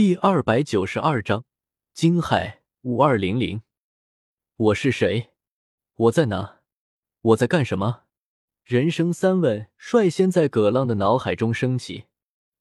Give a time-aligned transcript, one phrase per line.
[0.00, 1.44] 第二百九十二章
[1.92, 3.60] 惊骇五二零零。
[4.56, 5.28] 我是谁？
[5.94, 6.60] 我在哪？
[7.20, 8.04] 我在干什么？
[8.64, 12.06] 人生三问率先在葛浪的脑海中升起。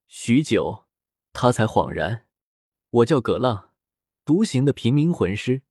[0.10, 0.84] 许久，
[1.32, 2.26] 他才恍然：
[2.90, 3.70] 我叫葛浪，
[4.26, 5.62] 独行的平民魂师，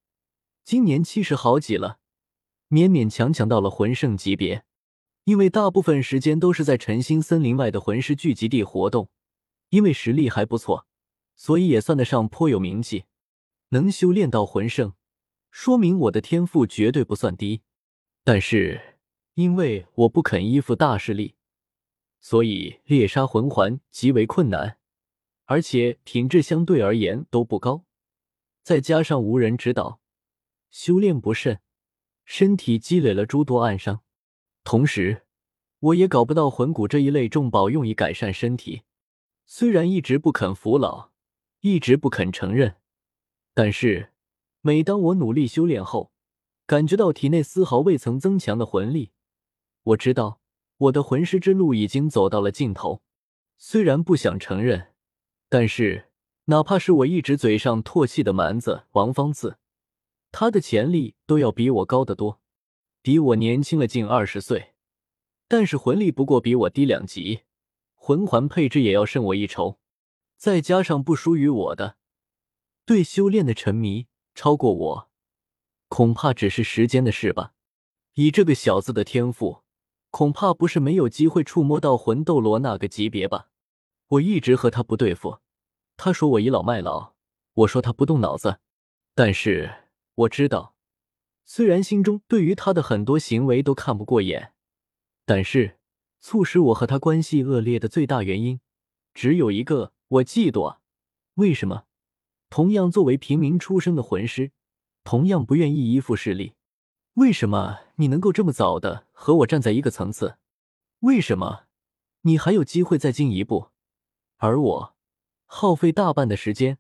[0.65, 1.99] 今年七十好几了，
[2.71, 4.65] 勉勉强强到了魂圣级别。
[5.25, 9.11] 因为大部分时间都是在晨星森林外的魂师聚集地活动，
[9.69, 10.88] 因为实力还不错。
[11.39, 13.05] 所以也算得上颇有名气，
[13.69, 14.95] 能修炼到魂圣，
[15.53, 17.63] 说明我的天赋绝对不算低。
[18.25, 18.99] 但是
[19.35, 21.37] 因为我不肯依附大势力，
[22.21, 24.79] 所以猎杀魂环极为困难，
[25.45, 27.85] 而且品质相对而言都不高。
[28.65, 30.01] 再加上无人指导，
[30.71, 31.61] 修炼不慎，
[32.25, 34.03] 身体积累了诸多暗伤。
[34.65, 35.23] 同时，
[35.79, 38.83] 我也搞不到魂骨这一类重宝用以改善身体，
[39.47, 41.13] 虽然一直不肯服老。
[41.61, 42.77] 一直不肯承认，
[43.53, 44.13] 但是
[44.61, 46.13] 每当我努力修炼后，
[46.67, 49.11] 感觉到体内丝毫未曾增强的魂力，
[49.83, 50.41] 我知道
[50.77, 53.03] 我的魂师之路已经走到了尽头。
[53.57, 54.95] 虽然不想承认，
[55.49, 56.11] 但是
[56.45, 59.59] 哪怕是我一直嘴上唾弃的蛮子王方次，
[60.31, 62.41] 他的潜力都要比我高得多，
[63.03, 64.75] 比我年轻了近二十岁，
[65.49, 67.41] 但是魂力不过比我低两级，
[67.97, 69.81] 魂环配置也要胜我一筹。
[70.39, 71.97] 再加上不输于我的，
[72.87, 75.11] 对修炼的沉迷超过我，
[75.89, 77.55] 恐怕只是时间的事吧。
[78.15, 79.65] 以这个小子的天赋，
[80.11, 83.51] 恐怕不是没有机会触摸到魂斗罗那个级别吧。
[84.11, 85.41] 我一直和他不对付，
[85.97, 87.15] 他说我倚老卖老，
[87.55, 88.61] 我说他不动脑子。
[89.17, 90.77] 但是我知道，
[91.45, 94.53] 虽然心中对于他的很多行为都看不过眼，
[95.27, 95.79] 但是
[96.21, 98.61] 促使我和他关系恶劣的最大原因，
[99.13, 99.93] 只有一个。
[100.09, 100.81] 我嫉妒啊！
[101.35, 101.85] 为什么？
[102.49, 104.53] 同样作为平民出生的魂师，
[105.05, 106.55] 同样不愿意依附势力，
[107.15, 110.39] 为什么你能够这么早的和我站在一个层次？
[111.01, 111.67] 为什么
[112.23, 113.69] 你还有机会再进一步，
[114.39, 114.97] 而我
[115.45, 116.79] 耗费大半的时间，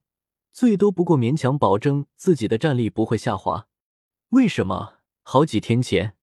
[0.50, 3.68] 最多不过勉强保证自己的战力不会下滑？
[4.30, 6.16] 为什么好几天前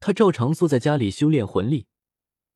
[0.00, 1.86] 他照常缩在家里修炼魂力，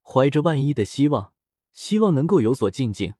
[0.03, 1.35] 怀着万一的希望，
[1.75, 3.13] 希望能够有所进境？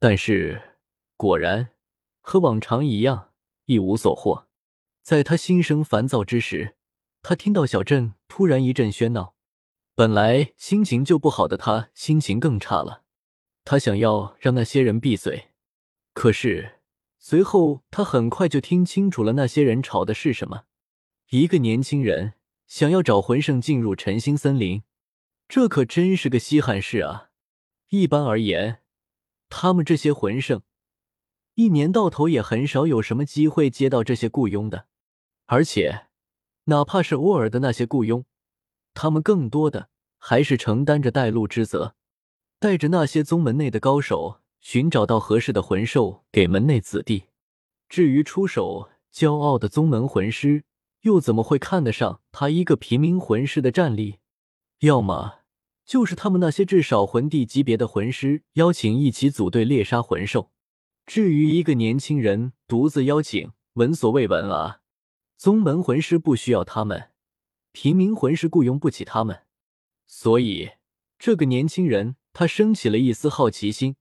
[0.00, 0.76] 但是，
[1.16, 1.70] 果然
[2.20, 3.32] 和往常一样，
[3.64, 4.46] 一无所获。
[5.02, 6.76] 在他心生烦躁之时，
[7.20, 9.34] 他听到小镇突然一阵喧闹，
[9.96, 13.02] 本来心情就不好的他，心情更差了。
[13.64, 15.48] 他想要让那些人闭嘴，
[16.14, 16.78] 可是
[17.18, 20.66] 随后他很快就听清楚了那些人吵的是什么：
[21.30, 22.34] 一个年轻人
[22.68, 24.84] 想要找魂圣进入晨星森林，
[25.48, 27.30] 这可真是个稀罕事啊！
[27.88, 28.82] 一般而言。
[29.48, 30.62] 他们这些魂圣，
[31.54, 34.86] 一年到头也很少有什么机会接到这些雇佣的，
[35.46, 36.06] 而且
[36.64, 38.24] 哪怕是偶尔的那些雇佣，
[38.94, 39.88] 他们更多的
[40.18, 41.94] 还是承担着带路之责，
[42.58, 47.24] 带着那些宗门内的高手寻找到合适的魂兽给门内子弟。
[47.88, 50.64] 至于出手骄傲的宗门魂师，
[51.00, 54.18] 又怎么会看得上他一个平民魂师的战力？
[54.80, 55.37] 要么。
[55.88, 60.50] 就是他们那些至少魂帝级别的魂师邀请一起组队猎杀魂兽，
[61.06, 64.82] 至于一个年轻人独自邀请，闻所未闻啊！
[65.38, 67.12] 宗门魂师不需要他们，
[67.72, 69.44] 平民魂师雇佣不起他们，
[70.06, 70.72] 所以
[71.18, 73.96] 这个年轻人他升起了一丝好奇心，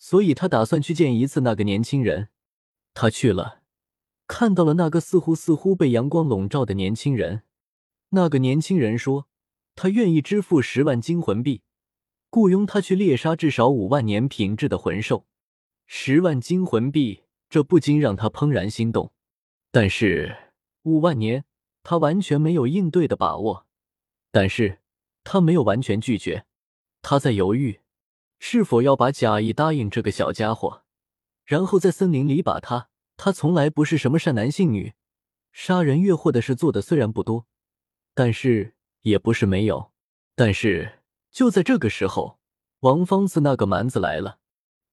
[0.00, 2.30] 所以他打算去见一次那个年轻人。
[2.92, 3.60] 他去了，
[4.26, 7.44] 看到了那个似乎似乎被阳光笼罩的年轻人。
[8.08, 9.27] 那个年轻人说。
[9.80, 11.62] 他愿意支付十万金魂币，
[12.30, 15.24] 雇佣他去猎杀至少五万年品质的魂兽。
[15.86, 19.12] 十万金魂币，这不禁让他怦然心动。
[19.70, 20.36] 但是
[20.82, 21.44] 五万年，
[21.84, 23.68] 他完全没有应对的把握。
[24.32, 24.80] 但是
[25.22, 26.44] 他没有完全拒绝，
[27.00, 27.78] 他在犹豫，
[28.40, 30.82] 是否要把假意答应这个小家伙，
[31.44, 32.88] 然后在森林里把他。
[33.16, 34.94] 他从来不是什么善男信女，
[35.52, 37.46] 杀人越货的事做的虽然不多，
[38.12, 38.74] 但是。
[39.02, 39.92] 也不是没有，
[40.34, 41.00] 但是
[41.30, 42.38] 就在这个时候，
[42.80, 44.38] 王方子那个蛮子来了。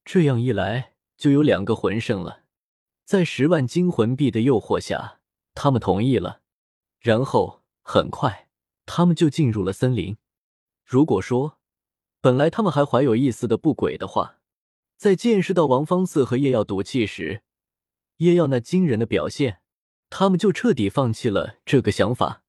[0.04, 2.44] 这样一来，就有两个魂圣了。
[3.04, 5.20] 在十万金魂币的诱惑下，
[5.54, 6.42] 他们同意了。
[7.00, 8.48] 然后很快，
[8.86, 10.18] 他们就进入了森林。
[10.84, 11.60] 如果说
[12.22, 14.40] 本来他们还怀有一丝的不轨的话，
[14.98, 17.44] 在见识到王方次和叶耀赌气时，
[18.18, 19.60] 叶耀那惊人的表现，
[20.10, 22.45] 他们就彻底放弃了这个想法。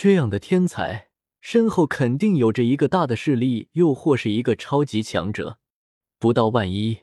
[0.00, 1.08] 这样的天才
[1.40, 5.58] 身后肯定有着一个大的势力，又或是一个超级强者。
[6.20, 7.00] 不到万一，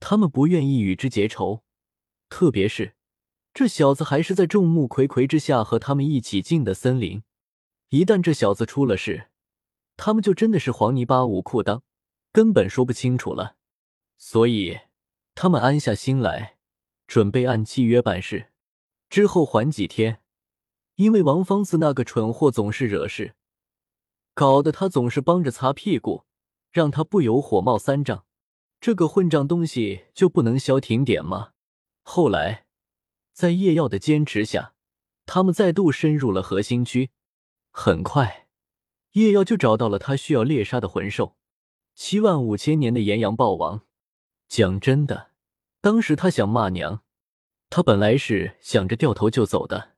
[0.00, 1.62] 他们不愿意与之结仇，
[2.28, 2.96] 特别是
[3.54, 7.22] 这小子还是在众目睽睽之下和他们一起进的森林。
[7.90, 9.28] 一旦这小子出了事，
[9.96, 11.82] 他们就真的是黄泥巴捂裤裆，
[12.32, 13.54] 根本说不清楚了。
[14.16, 14.80] 所以，
[15.36, 16.56] 他们安下心来，
[17.06, 18.50] 准备按契约办事，
[19.08, 20.20] 之后缓几天。
[20.98, 23.36] 因为王方子那个蠢货总是惹事，
[24.34, 26.24] 搞得他总是帮着擦屁股，
[26.72, 28.24] 让他不由火冒三丈。
[28.80, 31.50] 这个混账东西就不能消停点吗？
[32.02, 32.66] 后来，
[33.32, 34.74] 在叶耀的坚持下，
[35.24, 37.10] 他们再度深入了核心区。
[37.70, 38.48] 很快，
[39.12, 41.36] 叶耀就找到了他需要猎杀的魂兽——
[41.94, 43.82] 七万五千年的炎阳豹王。
[44.48, 45.30] 讲真的，
[45.80, 47.04] 当时他想骂娘，
[47.70, 49.97] 他本来是想着掉头就走的。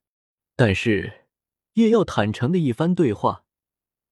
[0.62, 1.24] 但是，
[1.72, 3.46] 叶耀坦诚的一番对话，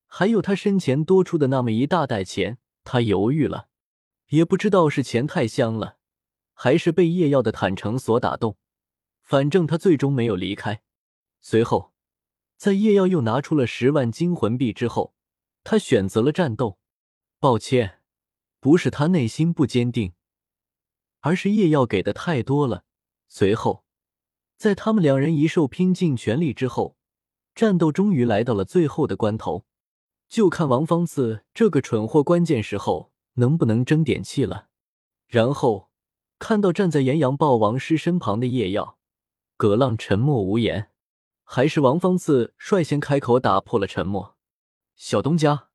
[0.06, 3.68] 还有他身前多出的那么一大袋钱，他犹豫了。
[4.28, 5.98] 也不知道是钱太香了，
[6.54, 8.56] 还是被叶耀的坦诚所打动，
[9.20, 10.80] 反正他最终没有离开。
[11.42, 11.92] 随后，
[12.56, 15.12] 在叶耀又拿出了十万金魂币之后，
[15.62, 16.78] 他选择了战斗。
[17.38, 18.00] 抱歉，
[18.58, 20.14] 不是他内心不坚定，
[21.20, 22.84] 而是叶耀给的太多了。
[23.28, 23.84] 随后。
[24.58, 26.96] 在他们两人一兽拼尽全力之后，
[27.54, 29.64] 战斗终于来到了最后的关头，
[30.28, 34.66] 就看王方次这个蠢货关键时候能不能争点气了。
[35.28, 35.90] 然后
[36.40, 38.98] 看到站在炎阳豹王师身旁的叶耀，
[39.56, 40.90] 葛浪沉默无言，
[41.44, 44.36] 还是王方次率先开口打破了沉默
[44.96, 45.68] ：“小东家。”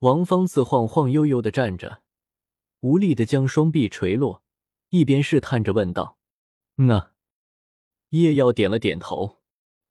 [0.00, 2.02] 王方次晃晃悠悠的站着，
[2.80, 4.42] 无力的将双臂垂落，
[4.90, 6.18] 一边试探着问道
[6.76, 7.12] ：“嗯啊。”
[8.10, 9.38] 叶耀点了点头，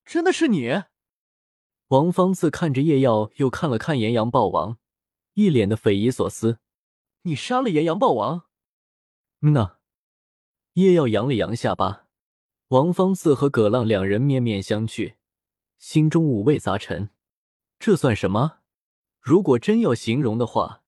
[0.05, 0.83] 真的是你。
[1.89, 4.77] 王方次看着叶耀，又看了看炎阳豹王，
[5.33, 6.59] 一脸的匪夷所思
[7.23, 8.47] ：“你杀了炎阳豹王？”
[9.41, 9.77] 嗯呐。
[10.73, 12.07] 叶耀扬了扬下巴。
[12.69, 15.15] 王方次和葛浪两人面面相觑，
[15.79, 17.09] 心中五味杂陈。
[17.79, 18.59] 这算什么？
[19.21, 20.83] 如果真要形容的话，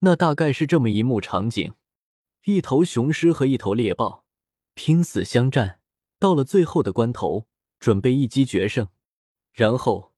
[0.00, 1.74] 那大概是这么一幕场景：
[2.44, 4.24] 一头雄狮和一头猎豹
[4.74, 5.77] 拼死相战。
[6.18, 7.46] 到了最后的关头，
[7.78, 8.88] 准备一击决胜，
[9.52, 10.12] 然后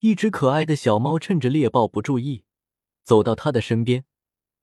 [0.00, 2.44] 一只可爱的小猫趁着猎豹不注意，
[3.02, 4.04] 走到他的身边，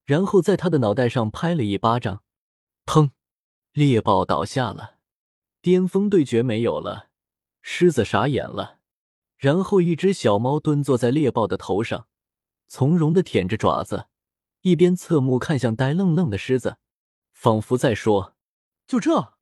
[0.05, 2.23] 然后在他的脑袋上拍了一巴掌，
[2.85, 3.11] 砰！
[3.73, 4.97] 猎豹倒下了，
[5.61, 7.09] 巅峰对决没有了，
[7.61, 8.79] 狮子傻眼了，
[9.37, 12.07] 然后一只小猫蹲坐在猎豹的头上，
[12.67, 14.07] 从容的舔着爪子，
[14.61, 16.77] 一边侧目看向呆愣愣的狮子，
[17.31, 18.35] 仿佛在说
[18.87, 19.33] ：“就这。”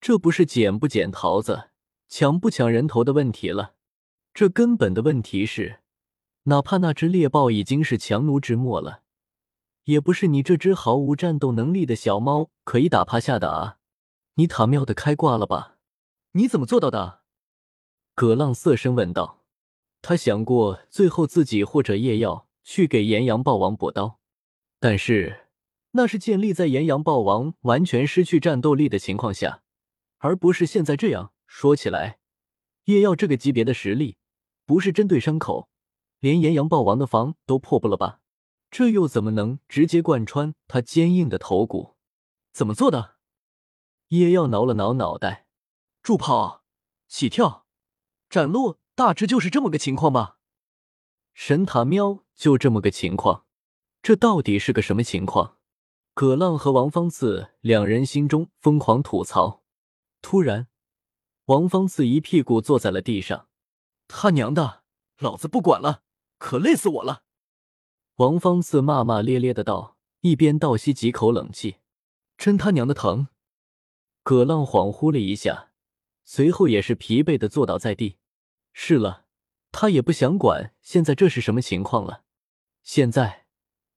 [0.00, 1.70] 这不是捡不捡桃子、
[2.08, 3.74] 抢不抢人头的问题了，
[4.32, 5.80] 这根本的问题是，
[6.44, 9.02] 哪怕那只猎豹已经是强弩之末了，
[9.84, 13.76] 也不是你这只毫无战斗能力的小猫可以打趴下的啊！
[14.34, 15.76] 你塔庙的开挂了吧？
[16.32, 17.20] 你怎么做到的？
[18.14, 19.42] 葛浪色声问道。
[20.00, 24.18] 他想过最后自己或者叶耀去给炎阳豹王补刀，
[24.78, 25.48] 但是
[25.90, 29.62] 那是建立在炎阳豹王完全失去战斗力的情况下。
[30.20, 32.18] 而不是现在这样说起来，
[32.84, 34.18] 叶耀这个级别的实力，
[34.64, 35.68] 不是针对伤口，
[36.18, 38.20] 连炎阳豹王的防都破不了吧？
[38.70, 41.96] 这又怎么能直接贯穿他坚硬的头骨？
[42.52, 43.16] 怎么做的？
[44.08, 45.46] 叶耀挠了挠脑袋，
[46.02, 46.64] 助跑、
[47.08, 47.66] 起跳、
[48.28, 50.38] 斩落，大致就是这么个情况吧。
[51.32, 53.46] 神塔喵就这么个情况，
[54.02, 55.56] 这到底是个什么情况？
[56.12, 59.59] 葛浪和王方次两人心中疯狂吐槽。
[60.22, 60.68] 突然，
[61.46, 63.48] 王方次一屁股坐在了地上。
[64.06, 64.82] 他娘的，
[65.18, 66.02] 老子不管了，
[66.38, 67.24] 可累死我了！
[68.16, 71.76] 王方次骂骂咧咧的道，一边倒吸几口冷气。
[72.36, 73.28] 真他娘的疼！
[74.22, 75.72] 葛浪恍惚了一下，
[76.24, 78.18] 随后也是疲惫的坐倒在地。
[78.72, 79.26] 是了，
[79.72, 82.24] 他也不想管现在这是什么情况了。
[82.82, 83.46] 现在，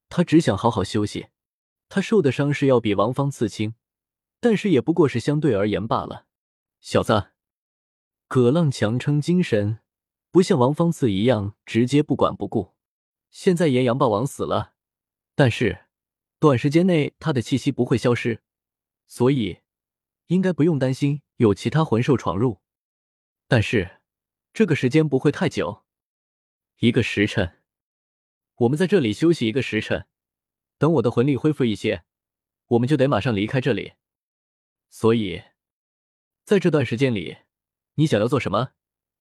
[0.09, 1.27] 他只想好好休息。
[1.89, 3.75] 他受的伤势要比王方次轻。
[4.43, 6.25] 但是也不过是相对而言罢了，
[6.81, 7.29] 小子。
[8.27, 9.79] 葛浪强撑精神，
[10.31, 12.73] 不像王方次一样直接不管不顾。
[13.31, 14.73] 现在炎阳霸王死了，
[15.33, 15.85] 但是
[16.39, 18.41] 短时间内他的气息不会消失，
[19.07, 19.59] 所以
[20.27, 22.59] 应该不用担心有其他魂兽闯入。
[23.47, 24.01] 但是
[24.51, 25.83] 这个时间不会太久，
[26.79, 27.59] 一个时辰。
[28.55, 30.05] 我们在这里休息一个时辰，
[30.77, 32.03] 等我的魂力恢复一些，
[32.67, 33.93] 我们就得马上离开这里。
[34.95, 35.41] 所以，
[36.45, 37.37] 在这段时间里，
[37.95, 38.73] 你想要做什么，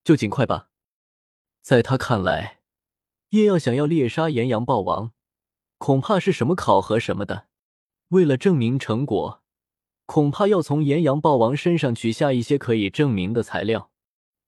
[0.05, 0.69] 就尽快吧。
[1.63, 2.61] 在他看来，
[3.31, 5.15] 叶耀想要猎杀炎阳豹王，
[5.79, 7.49] 恐怕是什么考核什么的。
[8.09, 9.43] 为了证明成果，
[10.05, 13.91] 恐怕要从炎阳豹王身上取下一些可以证明的材料，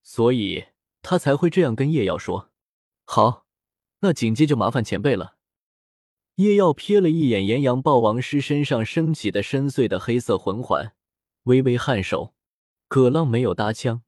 [0.03, 0.67] 所以
[1.01, 2.53] 他才会这样跟叶耀说。
[3.07, 3.47] 好，
[4.01, 5.39] 那紧接就麻烦前辈了。
[6.35, 10.95] 叶耀瞥了一眼炎阳豹王师身上升起的深邃的黑色魂环，
[11.45, 12.35] 微微颔首。
[12.89, 14.03] 葛浪没有搭腔，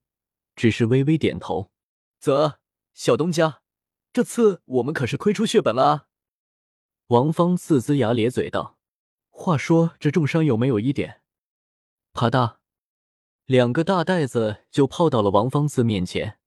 [0.54, 1.70] 只是微微点头。
[2.20, 2.58] 啧，
[2.94, 3.62] 小东家，
[4.12, 6.06] 这次我们可是亏出血本了啊！
[7.08, 8.78] 王芳呲呲牙咧嘴道
[9.30, 11.22] ：“话说这重伤有没有一点？”
[12.12, 12.56] 啪嗒，
[13.44, 16.38] 两个大袋子就抛到了王芳呲面前。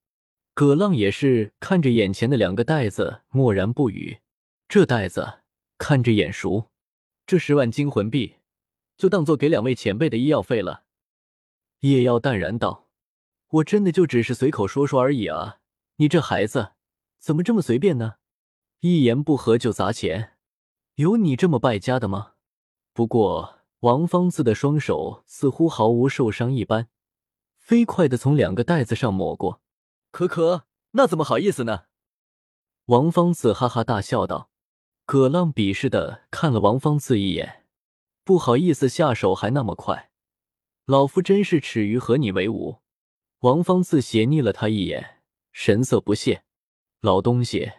[0.53, 4.19] 葛浪也是看着眼前的两个袋子，默然不语。
[4.67, 5.41] 这袋子
[5.77, 6.69] 看着眼熟，
[7.25, 8.36] 这十万金魂币
[9.00, 10.84] 就当做给两位前辈的医药费了。
[11.79, 12.89] 叶耀淡然道
[13.48, 15.60] ：“我真的就只是随口说说而已啊，
[15.96, 16.74] 你这孩子
[17.18, 18.15] 怎么这么随便呢？
[18.82, 20.34] 一言不合就砸钱，
[20.96, 22.34] 有你这么败家的吗？”
[22.91, 26.89] 不过王芳子的双手似乎毫无受伤一般，
[27.58, 29.62] 飞快的从两个袋子上抹过。
[30.12, 31.84] 可可，那怎么好意思呢？
[32.88, 34.50] 王芳子哈哈大笑道。
[35.06, 37.59] 葛浪鄙视的看了王芳子一眼，
[38.30, 40.12] 不好意思，下手还那么快，
[40.86, 42.78] 老夫真是耻于和你为伍。
[43.40, 46.44] 王芳次斜睨了他一眼，神色不屑。
[47.02, 47.72] 老东西，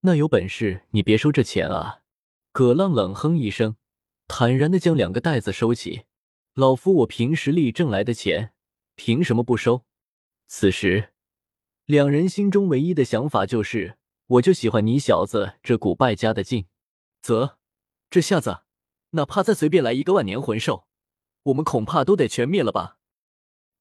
[0.00, 2.02] 那有本事你别收这钱啊！
[2.52, 3.76] 葛浪冷哼一声，
[4.28, 6.02] 坦然的将两个袋子收起。
[6.52, 8.52] 老夫我凭实力挣来的钱，
[8.96, 9.86] 凭什么不收？
[10.46, 11.14] 此时。
[11.86, 13.96] 两人心中唯一的想法就是，
[14.26, 16.66] 我就喜欢你小子这股败家的劲。
[17.22, 17.56] 啧，
[18.10, 18.64] 这下子，
[19.14, 20.86] 哪怕再随便来一个万年魂兽，
[21.44, 22.98] 我们恐怕都得全灭了吧？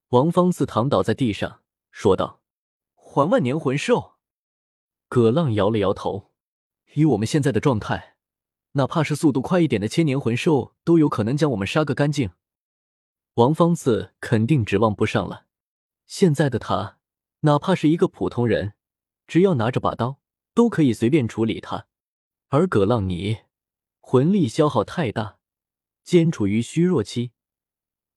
[0.10, 1.62] 王芳自躺倒在地上
[1.92, 2.42] 说道
[2.94, 4.14] ：“还万年魂兽？”
[5.10, 6.32] 葛浪摇了摇头
[6.94, 8.16] ：“以我们现在的状态，
[8.74, 12.30] 哪怕是速度快一点的千年魂兽，都有可能将我们杀个干净。”
[13.36, 15.48] 王芳自肯定指望不上了，
[16.06, 17.00] 现在的他。
[17.40, 18.74] 哪怕是一个普通人，
[19.26, 20.20] 只要拿着把刀，
[20.54, 21.88] 都可以随便处理他。
[22.50, 23.40] 而葛浪你
[24.06, 25.40] 魂力消耗太大，
[26.04, 27.32] 兼处于虚弱期，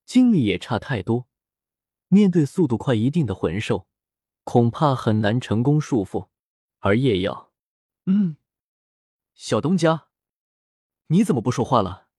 [0.05, 1.27] 精力也差太多，
[2.09, 3.87] 面对速度快一定的魂兽，
[4.43, 6.27] 恐怕很难成功束缚。
[6.79, 7.51] 而夜耀，
[8.05, 8.35] 嗯，
[9.33, 10.09] 小东家，
[11.07, 12.09] 你怎么不说话了？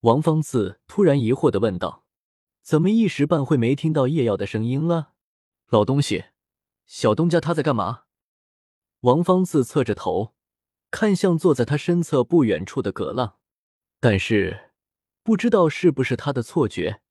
[0.00, 2.04] 王方次突然疑惑的问道
[2.62, 5.14] ：“怎么一时半会没听到夜耀的声音了？”
[5.68, 6.26] 老东西，
[6.84, 8.04] 小东家他在干嘛？
[9.00, 10.34] 王方自侧着头，
[10.94, 13.40] 看向坐在他身侧不远处的葛浪，
[13.98, 14.70] 但是
[15.24, 17.02] 不知道是不是他的错觉，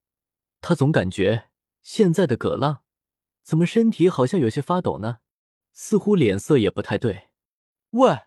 [0.62, 1.50] 他总感觉
[1.82, 2.84] 现在的葛浪
[3.44, 5.20] 怎么身体好像有些发抖呢？
[5.74, 7.28] 似乎脸色也不太对。
[7.90, 8.20] 喂，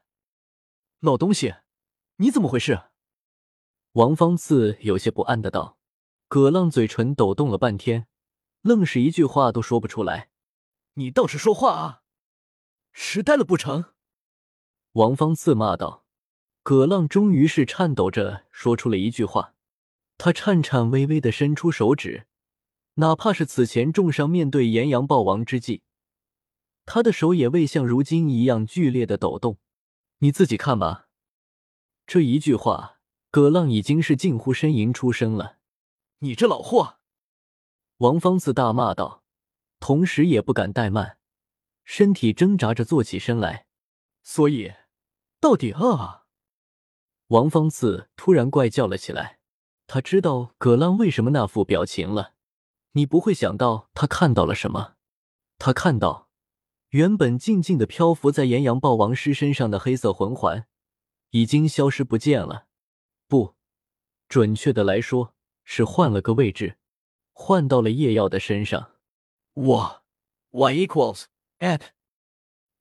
[1.00, 1.54] 老东西，
[2.16, 2.90] 你怎么回事？
[3.92, 5.78] 王芳自有些不安的道。
[6.28, 8.08] 葛浪嘴唇抖动了半天。
[8.60, 10.28] 愣是一句话都说不出来，
[10.94, 12.02] 你倒是说话啊！
[12.92, 13.94] 痴呆了不成？
[14.96, 16.06] 王芳自骂道。
[16.62, 19.54] 葛浪终于是颤抖着说出了一句话，
[20.16, 22.26] 他颤颤巍巍的伸出手指，
[22.94, 25.82] 哪怕是此前重伤面对炎阳暴王之际，
[26.86, 29.58] 他的手也未像如今一样剧烈的抖动。
[30.20, 31.08] 你自己看吧。
[32.06, 32.98] 这一句话，
[33.30, 35.58] 葛浪已经是近乎呻吟出声了。
[36.20, 37.00] 你这老货！
[37.98, 39.22] 王芳自大骂道，
[39.78, 41.18] 同时也不敢怠慢，
[41.84, 43.66] 身体挣扎着坐起身来。
[44.22, 44.72] 所以，
[45.40, 46.24] 到底饿啊？
[47.28, 49.38] 王芳自突然怪叫了起来。
[49.86, 52.34] 他知道葛浪为什么那副表情了。
[52.92, 54.94] 你不会想到他看到了什么？
[55.58, 56.28] 他看到，
[56.88, 60.66] 原本静静的漂浮在炎阳豹王师身上的黑色魂环，
[61.30, 62.66] 已经消失不见了。
[63.28, 63.54] 不，
[64.28, 66.78] 准确的来说，是换了个位置。
[67.32, 68.92] 换到了叶耀的身上，
[69.52, 70.02] 我
[70.50, 71.24] y equals
[71.58, 71.95] at。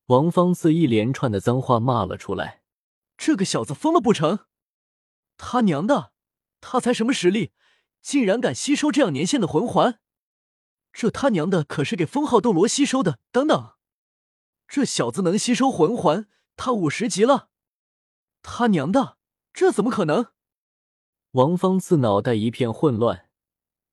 [0.07, 2.61] 王芳自一连串的脏话骂了出来。
[3.17, 4.45] 这个小子疯了不成？
[5.35, 6.11] 他娘的，
[6.61, 7.53] 他才什么实力，
[8.01, 9.99] 竟然敢吸收这样年限的魂环？
[10.93, 13.19] 这他娘的可是给封号斗罗吸收的！
[13.31, 13.73] 等等，
[14.67, 17.49] 这小子能吸收魂环，他五十级了！
[18.43, 19.17] 他娘的，
[19.53, 20.27] 这怎么可能？
[21.31, 23.29] 王芳自脑袋一片混乱。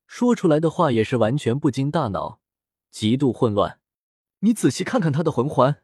[0.07, 2.41] 说出来的话也是完全不经大脑，
[2.91, 3.81] 极度混乱。
[4.41, 5.83] 你仔细看看他的魂环。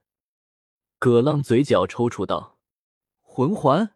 [1.01, 2.59] 葛浪嘴角抽搐道
[3.23, 3.95] ：“魂环。”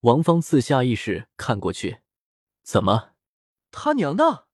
[0.00, 2.02] 王芳次下意识看过去，
[2.62, 3.14] 怎么？
[3.70, 4.46] 他娘的，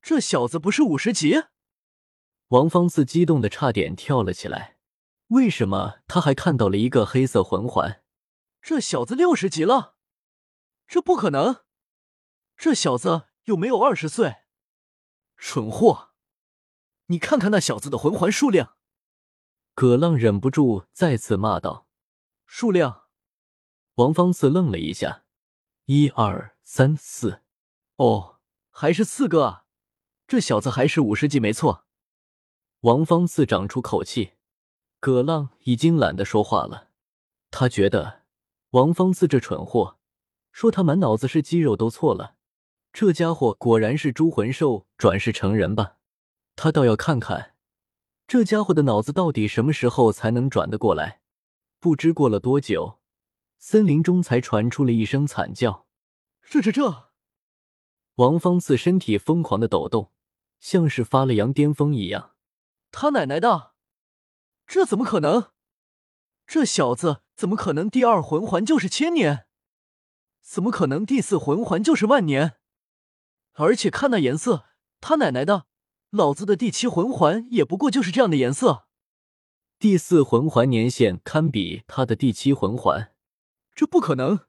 [0.00, 1.44] 这小子不是五十级？
[2.48, 4.78] 王芳次激动的差点跳了起来。
[5.28, 8.02] 为什么他还看到了一个黑色魂环？
[8.62, 9.96] 这小子六十级了！
[10.86, 11.64] 这不可能！
[12.56, 14.36] 这小子有没有二十岁？
[15.36, 16.12] 蠢货！
[17.06, 18.78] 你看看那小子的魂环数量。
[19.74, 21.86] 葛浪忍不住再次骂道
[22.46, 23.02] ：“数量！”
[23.96, 25.24] 王方次愣了一下
[25.86, 27.42] ：“一二三四，
[27.96, 28.38] 哦，
[28.70, 29.64] 还是四个啊！
[30.26, 31.84] 这小子还是五十级没错。”
[32.82, 34.34] 王方次长出口气。
[35.00, 36.88] 葛浪已经懒得说话了，
[37.50, 38.22] 他觉得
[38.70, 39.98] 王方次这蠢货，
[40.50, 42.36] 说他满脑子是肌肉都错了。
[42.90, 45.98] 这家伙果然是猪魂兽转世成人吧？
[46.56, 47.53] 他倒要看看
[48.26, 51.20] 这家伙的脑子到底什么时候才能转得过来。
[51.78, 53.00] 不知过了多久，
[53.58, 55.86] 森林中才传出了一声惨叫
[56.48, 57.10] ：“这这这！”
[58.16, 60.12] 王方次身体疯狂的抖动，
[60.60, 62.34] 像是发了羊癫疯一样。
[62.90, 63.74] 他奶奶的！
[64.66, 65.50] 这怎么可能？
[66.46, 69.46] 这小子怎么可能第二魂环就是千年？
[70.40, 72.58] 怎么可能第四魂环就是万年？
[73.54, 74.66] 而且看那颜色，
[75.00, 75.66] 他奶奶的，
[76.14, 78.86] 老子的第七魂环也不过就是这样的颜色。
[79.80, 83.12] 第四魂环年限堪比他的第七魂环，
[83.74, 84.42] 这不可能，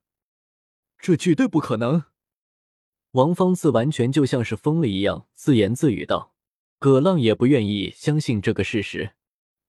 [1.00, 2.04] 这绝对不可能！
[3.14, 6.36] 王方次完全就像是疯了一样自言自语道。
[6.78, 9.16] 葛浪也不愿意相信这个事实，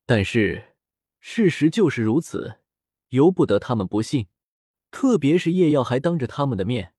[0.04, 0.74] 但是
[1.18, 2.56] 事实就是如此，
[3.08, 4.26] 由不得他们不信。
[4.90, 6.92] 特别是叶耀还当着他们的面。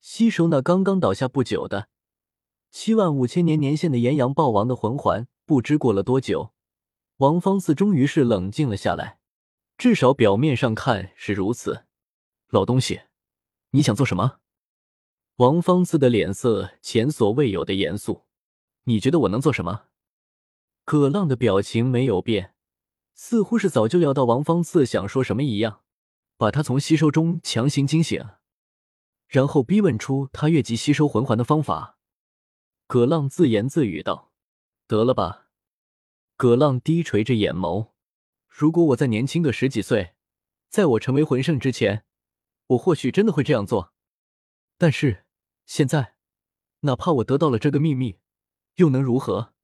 [0.00, 1.88] 吸收那刚刚倒下不久的
[2.70, 6.52] 七万五千年年限的炎阳暴王的魂环，不知过了多久，
[7.16, 9.18] 王方四终于是冷静了下来，
[9.76, 11.84] 至少表面上看是如此。
[12.48, 13.02] 老东西，
[13.70, 14.38] 你想做什么？
[15.36, 18.22] 王方四的脸色前所未有的严肃。
[18.84, 19.86] 你觉得我能做什么？
[20.84, 22.54] 葛浪的表情没有变，
[23.14, 25.80] 似乎是早就料到王方四想说什么一样，
[26.36, 28.24] 把他从吸收中强行惊醒。
[29.26, 31.98] 然后逼问出他越级吸收魂环的方法。
[32.90, 34.32] 葛浪自言自语道
[34.88, 35.46] ：“得了吧。”
[36.36, 37.90] 葛浪低垂着眼眸
[38.50, 40.16] ：“如果我再年轻个十几岁，
[40.68, 42.04] 在我成为魂圣之前，
[42.66, 43.92] 我或许真的会这样做。
[44.76, 45.24] 但是
[45.66, 46.16] 现在，
[46.80, 48.18] 哪怕我得到了这个秘密，
[48.74, 49.54] 又能如何？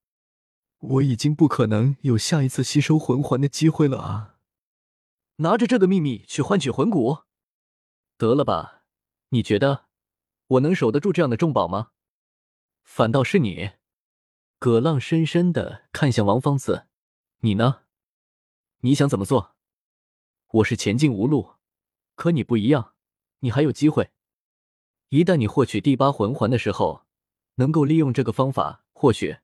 [0.79, 4.37] 我已经不可能有下一次吸收魂环的机会了啊！
[5.39, 7.25] 拿着这个秘密去换取魂骨，
[8.17, 8.85] 得了吧。”
[9.31, 9.87] 你觉得
[10.47, 11.91] 我能守得住这样的重宝吗？
[12.87, 13.73] 反倒是你，
[14.59, 16.87] 葛浪深深的看向王方子，
[17.41, 17.83] 你呢？
[18.79, 19.57] 你想怎么做？
[20.47, 21.57] 我是前进无路，
[22.15, 22.95] 可你不一样，
[23.41, 24.13] 你还有机会。
[25.09, 27.05] 一旦你获取第八魂环的时候，
[27.57, 29.39] 能够利用这个方法，或许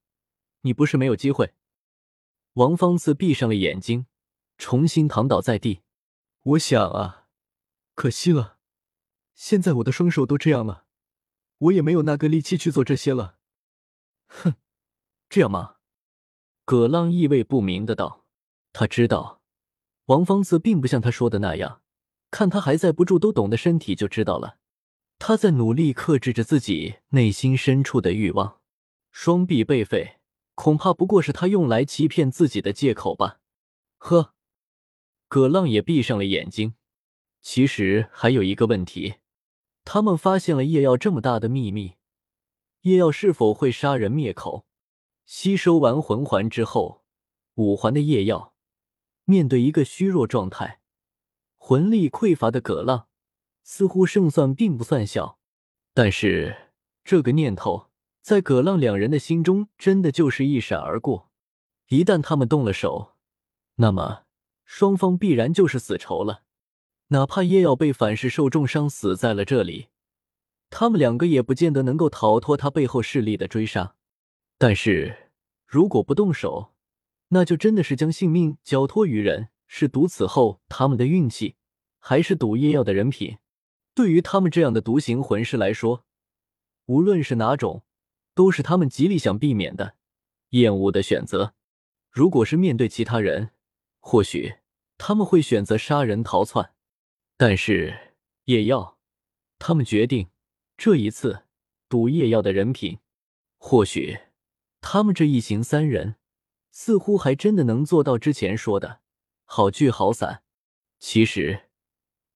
[0.62, 1.52] 你不是没有机会。
[2.54, 4.06] 王方次闭上了眼睛，
[4.56, 5.82] 重新躺倒在地。
[6.42, 7.26] 我想啊，
[7.94, 8.58] 可惜了。
[9.34, 10.86] 现在我的双手都这样了，
[11.62, 13.36] 我也没有那个力气去做这些了。
[14.26, 14.54] 哼，
[15.28, 15.76] 这样吗？
[16.64, 18.24] 葛浪意味不明的道。
[18.72, 19.42] 他知道
[20.06, 21.82] 王方次并不像他说的那样，
[22.30, 24.58] 看他还在不住都懂的身体就知道了。
[25.18, 28.60] 他在努力克制着自己内心深处的欲望，
[29.12, 30.18] 双臂被废，
[30.54, 33.38] 恐怕不过是他用来欺骗自己的借口吧。
[33.98, 34.34] 呵，
[35.28, 36.74] 葛浪也闭上了眼睛。
[37.40, 39.16] 其实还有一个问题。
[39.84, 41.96] 他们发现了夜耀这么大的秘密，
[42.82, 44.64] 夜耀是否会杀人灭口？
[45.24, 47.04] 吸收完魂环之后，
[47.54, 48.54] 五环的夜耀
[49.24, 50.80] 面对一个虚弱状态、
[51.56, 53.06] 魂力匮乏的葛浪，
[53.62, 55.38] 似乎胜算并不算小。
[55.94, 56.72] 但是
[57.04, 57.90] 这个念头
[58.20, 61.30] 在葛浪两人的心中真的就是一闪而过。
[61.88, 63.12] 一旦他们动了手，
[63.76, 64.24] 那么
[64.64, 66.42] 双方必然就是死仇了。
[67.12, 69.88] 哪怕叶耀被反噬受重伤死在了这里，
[70.70, 73.94] 他们两个也不见得能够逃脱他背后势力的追杀。
[74.56, 75.30] 但是
[75.66, 76.72] 如果不动手，
[77.28, 81.56] 那就真的是将性命交托于人，是赌此后他们的运气，
[81.98, 83.36] 还是赌叶耀的人品？
[83.94, 86.06] 对于他们这样的独行魂师来说，
[86.86, 87.82] 无论是哪种，
[88.34, 89.96] 都是他们极力想避免的、
[90.50, 91.52] 厌恶的选择。
[92.10, 93.50] 如果是面对其他人，
[94.00, 94.54] 或许
[94.96, 96.72] 他们会选择杀人逃窜。
[97.44, 99.00] 但是叶耀，
[99.58, 100.30] 他们决定
[100.76, 101.42] 这一次
[101.88, 103.00] 赌叶耀的人品。
[103.58, 104.16] 或许
[104.80, 106.14] 他们这一行三人，
[106.70, 109.00] 似乎还真的能做到之前说的
[109.44, 110.44] 好聚好散。
[111.00, 111.68] 其实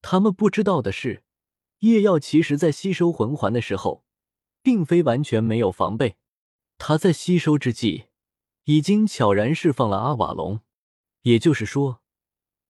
[0.03, 1.23] 他们不知道的是，
[1.79, 4.05] 叶耀其实在吸收魂环的时候，
[4.61, 6.17] 并非完全没有防备。
[6.79, 8.07] 他在吸收之际，
[8.65, 10.63] 已经悄然释放了阿瓦隆。
[11.23, 12.03] 也就是说，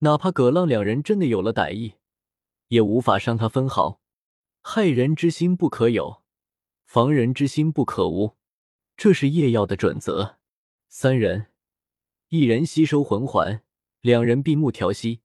[0.00, 1.94] 哪怕葛浪两人真的有了歹意。
[2.68, 4.00] 也无法伤他分毫。
[4.62, 6.22] 害人之心不可有，
[6.84, 8.36] 防人之心不可无，
[8.96, 10.38] 这是夜耀的准则。
[10.88, 11.46] 三人，
[12.28, 13.62] 一人吸收魂环，
[14.00, 15.20] 两人闭目调息，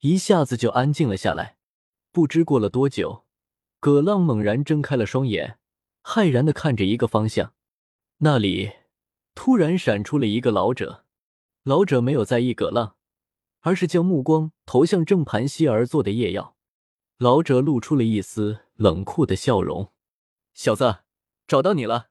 [0.00, 1.56] 一下子就安静了下来。
[2.12, 3.26] 不知过了多久，
[3.80, 5.58] 葛浪猛然睁开了双眼，
[6.02, 7.52] 骇然的看着一个方向，
[8.18, 8.72] 那里
[9.34, 11.04] 突然闪出了一个老者。
[11.64, 12.96] 老者没有在意葛浪，
[13.60, 16.55] 而是将目光投向正盘膝而坐的叶耀。
[17.18, 19.90] 老者露出了一丝冷酷的笑容
[20.52, 20.98] ：“小子，
[21.46, 22.08] 找到你了。”